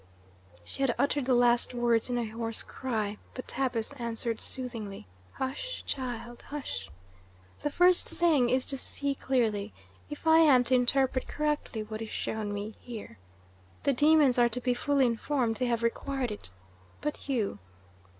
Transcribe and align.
She 0.65 0.81
had 0.81 0.95
uttered 0.97 1.25
the 1.25 1.35
last 1.35 1.75
words 1.75 2.09
in 2.09 2.17
a 2.17 2.25
hoarse 2.25 2.63
cry, 2.63 3.19
but 3.35 3.47
Tabus 3.47 3.93
answered 3.99 4.41
soothingly: 4.41 5.05
"Hush, 5.33 5.83
child, 5.85 6.41
hush! 6.47 6.89
The 7.61 7.69
first 7.69 8.09
thing 8.09 8.49
is 8.49 8.65
to 8.65 8.79
see 8.79 9.13
clearly, 9.13 9.73
if 10.09 10.25
I 10.25 10.39
am 10.39 10.63
to 10.63 10.73
interpret 10.73 11.27
correctly 11.27 11.83
what 11.83 12.01
is 12.01 12.09
shown 12.09 12.51
me 12.51 12.73
here. 12.79 13.19
The 13.83 13.93
demons 13.93 14.39
are 14.39 14.49
to 14.49 14.59
be 14.59 14.73
fully 14.73 15.05
informed 15.05 15.57
they 15.57 15.67
have 15.67 15.83
required 15.83 16.31
it. 16.31 16.49
But 17.01 17.29
you? 17.29 17.59